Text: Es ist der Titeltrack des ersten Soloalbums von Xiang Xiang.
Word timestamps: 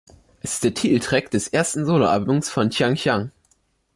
Es 0.41 0.53
ist 0.53 0.63
der 0.63 0.73
Titeltrack 0.73 1.29
des 1.29 1.47
ersten 1.47 1.85
Soloalbums 1.85 2.49
von 2.49 2.69
Xiang 2.71 2.95
Xiang. 2.95 3.29